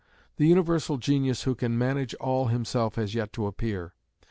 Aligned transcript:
The 0.37 0.47
universal 0.47 0.97
genius 0.97 1.43
who 1.43 1.53
can 1.53 1.77
manage 1.77 2.15
all 2.15 2.47
himself 2.47 2.95
has 2.95 3.13
yet 3.13 3.31
to 3.33 3.45
appear. 3.45 3.93